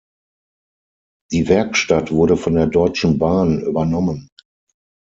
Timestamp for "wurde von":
2.11-2.55